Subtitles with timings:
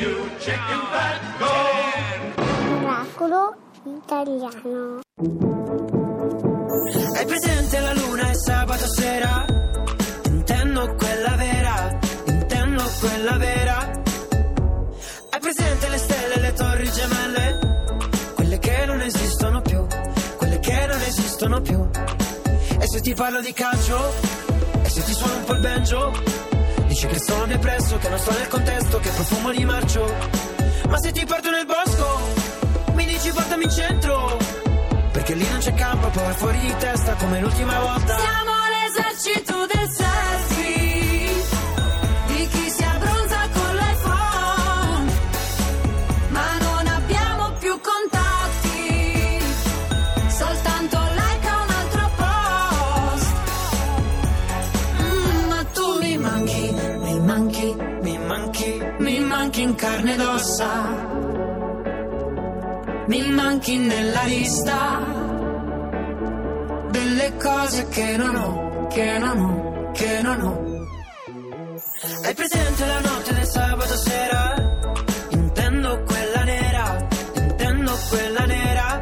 [0.00, 1.52] you chicken fat, go!
[2.80, 5.00] Miracolo italiano.
[7.16, 9.46] Hai presente la luna e sabato sera?
[10.26, 14.02] Intendo quella vera, intendo quella vera.
[15.30, 17.58] Hai presente le stelle e le torri gemelle?
[18.34, 19.86] Quelle che non esistono più,
[20.36, 21.88] quelle che non esistono più.
[22.78, 24.12] E se ti parlo di calcio?
[24.82, 26.53] E se ti suono un po' il banjo?
[26.94, 30.14] Dici che sono depresso, che non sto nel contesto, che profumo di marcio.
[30.88, 34.38] Ma se ti porto nel bosco, mi dici portami in centro.
[35.10, 38.16] Perché lì non c'è campo, poi fuori di testa come l'ultima volta.
[38.16, 39.43] Siamo l'esercito
[60.54, 60.72] ossa,
[63.08, 65.02] mi manchi nella lista
[66.90, 70.62] delle cose che non ho, che non ho, che non ho.
[72.24, 74.54] hai presente la notte del sabato sera?
[75.30, 79.00] Intendo quella nera, intendo quella nera.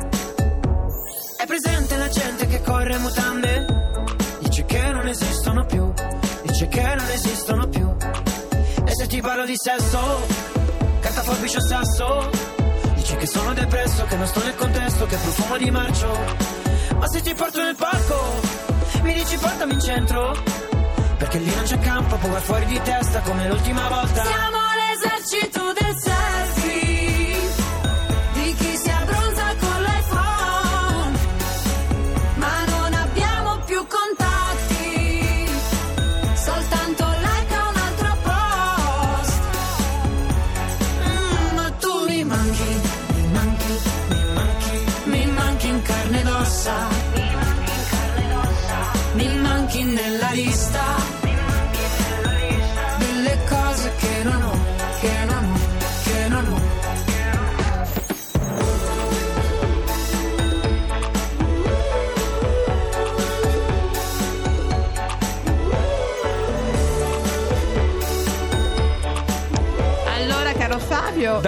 [1.39, 3.67] Hai presente la gente che corre mutande?
[4.41, 5.93] Dice che non esistono più,
[6.43, 7.95] dice che non esistono più.
[8.85, 10.62] E se ti parlo di sesso,
[11.03, 12.31] carta forbice o sasso?
[12.95, 16.17] Dici che sono depresso, che non sto nel contesto, che profumo di marcio.
[16.97, 18.41] Ma se ti porto nel parco,
[19.03, 20.41] mi dici portami in centro.
[21.19, 24.25] Perché lì non c'è campo, può fuori di testa come l'ultima volta.
[24.25, 26.42] Siamo l'esercito del selfie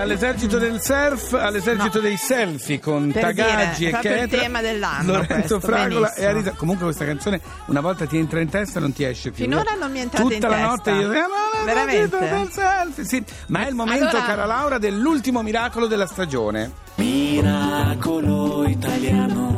[0.05, 2.03] Dall'esercito del surf all'esercito No.
[2.03, 6.27] dei selfie con Per Tagaggi dire, e proprio il tema dell'anno Lorenzo questo, Fragola e.
[6.27, 6.51] Arisa.
[6.53, 9.45] Comunque questa canzone una volta ti entra in testa e non ti esce più.
[9.45, 10.67] Finora non mi è entrata Tutta in la testa.
[10.69, 11.27] notte io "Ah,
[11.59, 12.19] no, Veramente?
[12.21, 13.25] l'esercito del selfie", sì.
[13.47, 16.71] Ma è il momento, Allora- cara Laura, dell'ultimo miracolo della stagione.
[16.97, 19.53] miracolo italiano.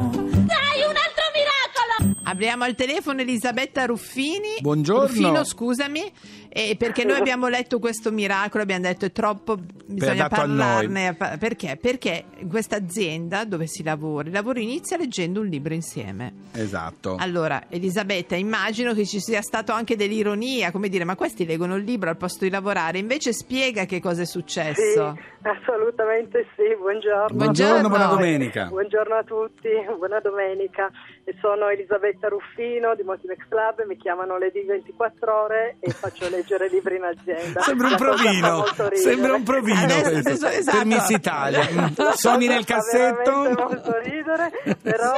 [2.28, 4.56] Abbiamo al telefono Elisabetta Ruffini.
[4.60, 5.06] Buongiorno.
[5.06, 6.12] Ruffino, scusami,
[6.56, 11.14] eh, perché noi abbiamo letto questo miracolo, abbiamo detto è troppo, bisogna parlarne.
[11.14, 11.76] Pa- Perché?
[11.78, 16.32] Perché in questa azienda dove si lavora, il lavoro inizia leggendo un libro insieme.
[16.52, 17.16] Esatto.
[17.18, 21.84] Allora, Elisabetta, immagino che ci sia stato anche dell'ironia, come dire, ma questi leggono il
[21.84, 25.14] libro al posto di lavorare, invece spiega che cosa è successo.
[25.14, 27.36] Sì, assolutamente sì, buongiorno.
[27.36, 28.66] Buongiorno, buona domenica.
[28.66, 29.68] Buongiorno a tutti,
[29.98, 30.90] buona domenica.
[31.24, 36.68] E Sono Elisabetta Ruffino di Motivex Club, mi chiamano Lady 24 ore e faccio leggere
[36.68, 37.60] libri in azienda.
[37.60, 38.64] Sembra un provino,
[38.94, 40.28] sembra un provino Adesso- questo.
[40.46, 40.76] adesso- esatto.
[40.78, 41.66] per Miss Italia.
[41.96, 43.32] Cosa nel cassetto.
[43.32, 44.52] molto ridere,
[44.82, 45.12] però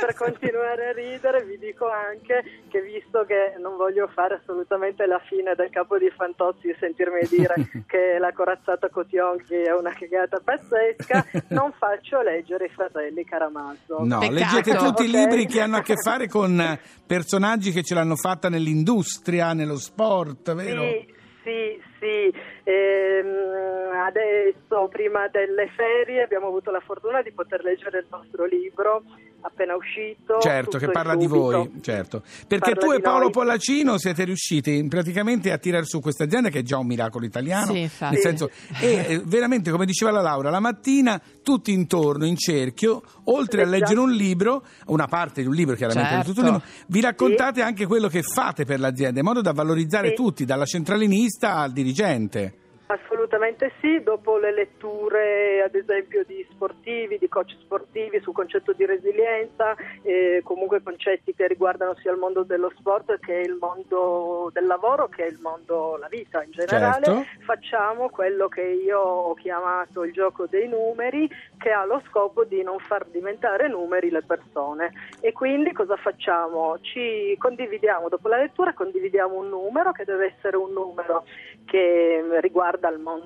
[0.00, 5.20] per continuare a ridere vi dico anche che visto che non voglio fare assolutamente la
[5.28, 7.54] fine del capo di Fantozzi e sentirmi dire
[7.86, 14.04] che la corazzata Cotionchi è una cagata pazzesca, non faccio leggere i fratelli Karamazov.
[14.06, 14.32] No, Peccato.
[14.34, 15.12] leggete tutti i Ok.
[15.14, 19.76] libri che hanno a che fare con eh, personaggi che ce l'hanno fatta nell'industria, nello
[19.78, 20.82] sport, vero?
[20.82, 21.06] Sì,
[21.42, 22.32] sì, sì.
[22.64, 29.02] Ehm, adesso, prima delle ferie, abbiamo avuto la fortuna di poter leggere il nostro libro
[29.44, 30.38] appena uscito.
[30.38, 32.22] Certo, che parla di voi, certo.
[32.46, 33.30] Perché Parla tu e Paolo noi.
[33.32, 37.72] Pollacino siete riusciti praticamente a tirare su questa azienda che è già un miracolo italiano.
[37.72, 38.50] Sì, nel senso,
[38.80, 43.64] e eh, veramente, come diceva la Laura, la mattina tutti intorno, in cerchio, oltre a
[43.64, 43.78] Esatto.
[43.80, 46.32] leggere un libro, una parte di un libro chiaramente di Certo.
[46.32, 50.10] tutto il libro, vi raccontate anche quello che fate per l'azienda, in modo da valorizzare
[50.10, 50.14] Sì.
[50.14, 52.58] tutti, dalla centralinista al dirigente.
[52.90, 58.34] Il faut Assolutamente sì, dopo le letture ad esempio di sportivi, di coach sportivi sul
[58.34, 63.56] concetto di resilienza, eh, comunque concetti che riguardano sia il mondo dello sport che il
[63.58, 67.24] mondo del lavoro che il mondo, la vita in generale, Certo.
[67.46, 71.26] facciamo quello che io ho chiamato il gioco dei numeri
[71.56, 76.78] che ha lo scopo di non far diventare numeri le persone e quindi cosa facciamo?
[76.82, 81.24] Ci condividiamo, dopo la lettura condividiamo un numero che deve essere un numero
[81.64, 83.21] che riguarda riguarda il mondo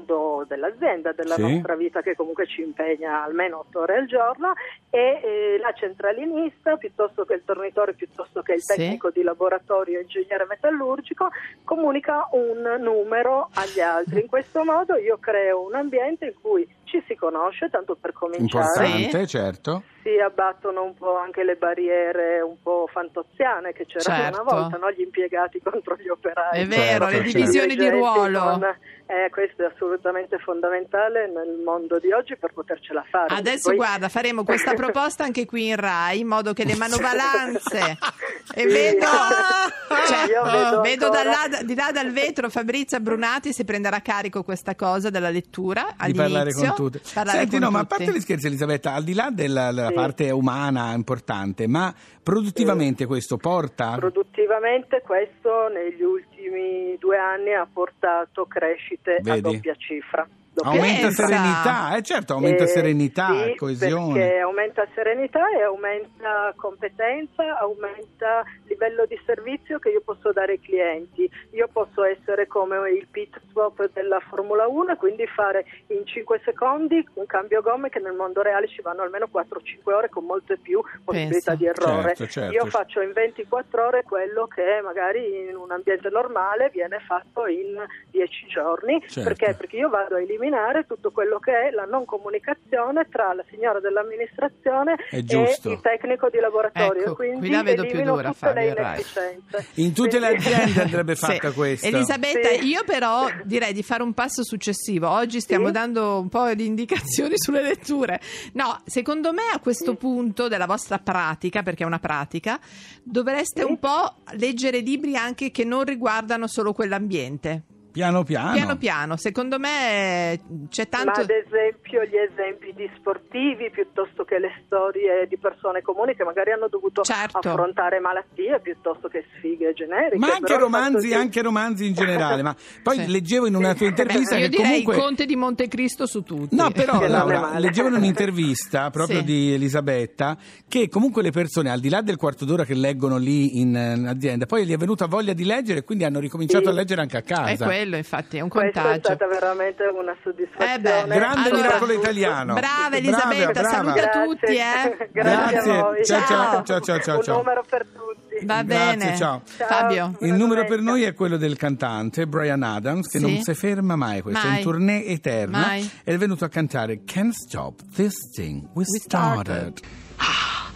[0.46, 1.40] dell'azienda, della Sì.
[1.42, 4.52] nostra vita che comunque ci impegna almeno otto ore al giorno
[4.90, 8.76] e eh, la centralinista piuttosto che il tornitore, piuttosto che il Sì.
[8.76, 11.28] tecnico di laboratorio, ingegnere metallurgico,
[11.64, 14.20] comunica un numero agli altri.
[14.20, 18.86] In questo modo io creo un ambiente in cui ci si conosce, tanto per cominciare
[18.86, 19.82] Importante, certo.
[20.02, 24.40] si abbattono un po' anche le barriere un po' fantoziane che c'erano Certo.
[24.42, 24.90] una volta, no?
[24.90, 26.62] gli impiegati contro gli operai.
[26.62, 28.40] È vero, le Tutti divisioni i di ruolo.
[28.40, 28.64] con-
[29.08, 33.34] eh, questo è assolutamente fondamentale nel mondo di oggi per potercela fare.
[33.34, 37.98] Adesso Poi- guarda, faremo questa proposta anche qui in Rai, in modo che le manovalanze
[38.54, 38.66] e Sì.
[39.88, 44.00] vedo, Io cioè, vedo vedo ancora- dalla- di là dal vetro Fabrizia Brunati si prenderà
[44.00, 47.00] carico questa cosa della lettura di parlare con tutti.
[47.12, 48.04] parlare Senti, con no, ma a tutti.
[48.04, 49.94] parte gli scherzi, Elisabetta, al di là della, della Sì.
[49.94, 53.94] parte umana importante, ma produttivamente questo porta?
[53.96, 59.30] Produttivamente questo negli ultimi due anni ha portato crescite Vedi?
[59.30, 60.26] a doppia cifra.
[60.58, 61.26] Aumenta Pensa.
[61.26, 64.18] serenità, eh certo, aumenta Eh, serenità, sì, coesione.
[64.20, 68.42] Perché aumenta serenità e aumenta competenza, aumenta
[68.76, 71.28] livello di servizio che io posso dare ai clienti.
[71.52, 76.40] Io posso essere come il pit stop della Formula 1 e quindi fare in 5
[76.44, 80.58] secondi un cambio gomme che nel mondo reale ci vanno almeno 4-5 ore con molte
[80.58, 81.54] più possibilità Pensa.
[81.54, 82.14] di errore.
[82.14, 82.52] Certo, certo.
[82.52, 87.82] Io faccio in 24 ore quello che magari in un ambiente normale viene fatto in
[88.10, 89.00] 10 giorni.
[89.06, 89.28] Certo.
[89.28, 89.54] Perché?
[89.54, 93.80] Perché io vado a eliminare tutto quello che è la non comunicazione tra la signora
[93.80, 97.02] dell'amministrazione e il tecnico di laboratorio.
[97.02, 98.94] Ecco, quindi qui la vedo più elimino dura, Fabio, le in Rai.
[98.94, 99.66] inefficienze.
[99.74, 101.54] In tutte le aziende andrebbe fatta Sì.
[101.54, 101.86] questa.
[101.86, 102.66] Elisabetta, Sì.
[102.66, 105.08] io però direi di fare un passo successivo.
[105.08, 105.72] Oggi stiamo Sì.
[105.72, 108.20] dando un po' di indicazioni sulle letture.
[108.52, 112.58] No, secondo me a questo punto della vostra pratica, perché è una pratica,
[113.02, 113.66] dovreste Sì.
[113.68, 117.62] un po' leggere libri anche che non riguardano solo quell'ambiente.
[117.96, 118.52] Piano piano.
[118.52, 121.12] Piano piano, secondo me eh, c'è tanto...
[121.12, 126.22] Ma ad esempio gli esempi di sportivi piuttosto che le storie di persone comuni che
[126.22, 127.38] magari hanno dovuto Certo.
[127.38, 130.18] affrontare malattie piuttosto che sfighe generiche.
[130.18, 132.42] Ma anche romanzi, anche romanzi in generale.
[132.42, 133.10] Ma poi Sì.
[133.10, 134.96] leggevo in una tua intervista Beh, io che direi comunque.
[134.96, 136.54] Conte di Montecristo su tutti.
[136.54, 139.24] No, però Laura, leggevo in un'intervista proprio Sì.
[139.24, 140.36] di Elisabetta
[140.68, 144.06] che comunque le persone, al di là del quarto d'ora che leggono lì in, eh,
[144.06, 146.70] azienda, poi gli è venuta voglia di leggere e quindi hanno ricominciato Sì.
[146.70, 147.64] a leggere anche a È casa.
[147.86, 149.14] Quello, infatti, è un Questa è contagio.
[149.14, 150.74] stata veramente una soddisfazione.
[150.74, 152.54] Eh beh, Grande Allora- miracolo italiano.
[152.54, 153.68] Brava Elisabetta, brava.
[153.68, 154.24] saluta Grazie.
[154.24, 155.08] tutti, eh.
[155.12, 155.70] Grazie, Grazie.
[155.70, 156.04] a voi.
[156.04, 158.44] Ciao, ciao, ciao, ciao, ciao, Un numero per tutti.
[158.44, 159.16] Va Grazie, bene.
[159.16, 159.42] ciao.
[159.56, 159.66] Ciao.
[159.68, 160.16] Fabio.
[160.20, 163.24] Il numero per noi è quello del cantante Brian Adams che Sì.
[163.24, 164.56] non si ferma mai, questo è Mai.
[164.58, 165.90] in tournée eterna Mai.
[166.04, 169.46] è venuto a cantare Can't Stop This Thing We, We started.
[169.46, 169.80] started.
[170.16, 170.70] Ah,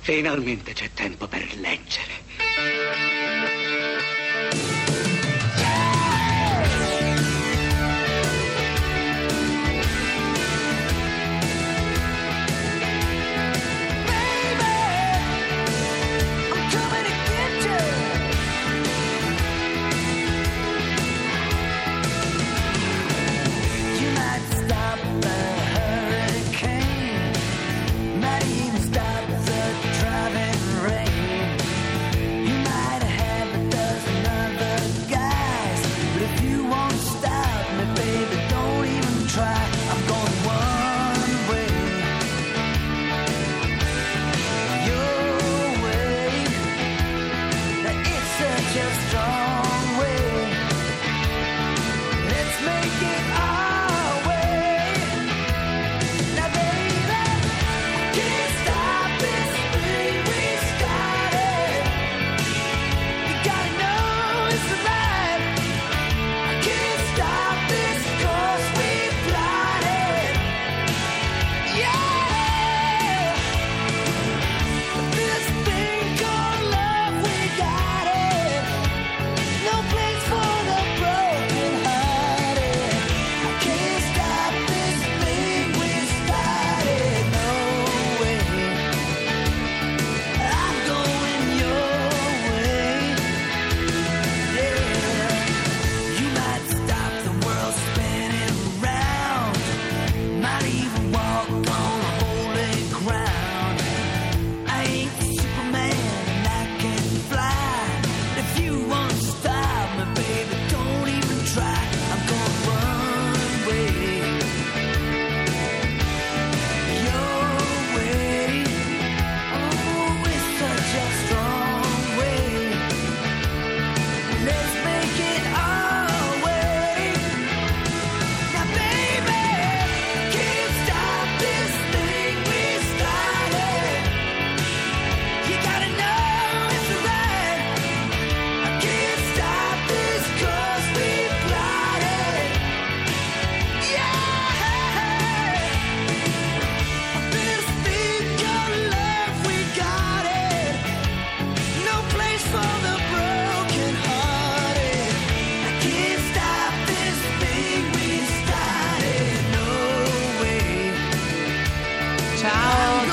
[0.00, 1.42] finalmente c'è tempo per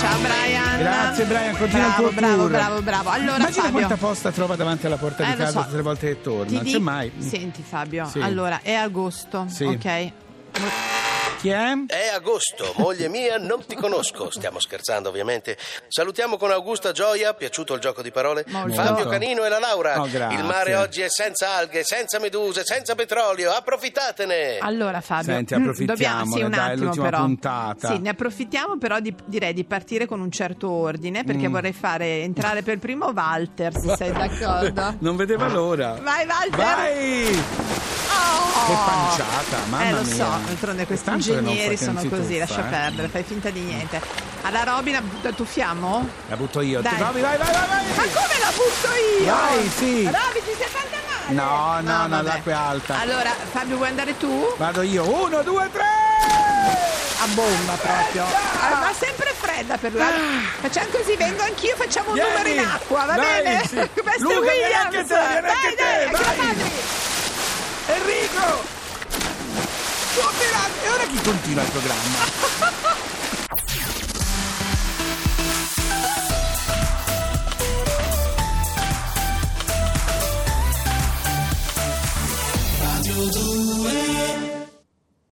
[0.02, 0.78] Ciao Brian.
[0.80, 2.50] Grazie Brian, continua bravo, il tuo bravo, tour.
[2.50, 3.10] bravo, bravo.
[3.10, 5.62] Allora Immagina Fabio, quanta posta trova davanti alla porta Eh, di casa so.
[5.66, 6.52] tutte le volte che ti torna.
[6.52, 7.12] Non dico- c'è mai.
[7.20, 8.20] Senti Fabio, Sì.
[8.20, 9.64] allora è agosto, Sì.
[9.66, 10.12] ok?
[11.42, 11.74] Chi è?
[11.88, 14.30] È agosto, moglie mia, non ti conosco.
[14.30, 15.58] Stiamo scherzando, ovviamente.
[15.88, 18.46] Salutiamo con Augusta Gioia, piaciuto il gioco di parole?
[18.50, 18.76] Molto.
[18.76, 20.00] Fabio Canino e la Laura.
[20.00, 23.50] Oh, il mare oggi è senza alghe, senza meduse, senza petrolio.
[23.54, 24.60] Approfittatene!
[24.60, 27.22] Allora Fabio, Senti, mm, dobbiamo, sì, un dai, attimo però.
[27.22, 27.88] puntata.
[27.88, 31.52] Sì, ne approfittiamo però di- direi di partire con un certo ordine perché Mm.
[31.54, 34.96] vorrei fare entrare per primo Walter, se sei d'accordo.
[35.00, 35.98] Non vedeva l'ora.
[36.00, 36.56] Vai Walter!
[36.56, 38.01] Vai!
[38.12, 38.66] Oh!
[38.66, 40.14] Che panciata, mamma Eh lo mia.
[40.16, 42.70] so, d'altronde questi ingegneri sono così, lascia eh.
[42.70, 44.02] perdere, fai finta di niente.
[44.44, 46.08] Alla Robina, la tuffiamo?
[46.28, 46.82] La butto io.
[46.82, 46.98] Dai.
[46.98, 47.86] Vai, vai, vai, vai, vai.
[47.96, 49.34] Ma come la butto io?
[49.34, 50.04] Vai, sì.
[50.06, 51.34] Roby, ti sei fatta male?
[51.34, 52.24] No, no, no, vabbè.
[52.24, 53.00] l'acqua è alta.
[53.00, 54.54] Allora, Fabio, vuoi andare tu?
[54.58, 55.08] Vado io.
[55.08, 55.86] Uno, due, tre!
[57.24, 58.24] A bomba proprio.
[58.24, 60.02] Ah, ma sempre fredda per lui.
[60.60, 62.30] Facciamo così, vengo anch'io, facciamo un Vieni.
[62.30, 63.68] numero in acqua, va Dai, bene?
[63.68, 63.76] sì.
[64.02, 67.01] Questo Luca, è vieni anche te, vieni dai, anche dai, te, anche
[67.94, 68.64] Enrico!
[70.16, 70.70] Continua.
[70.82, 73.10] E ora chi continua il programma?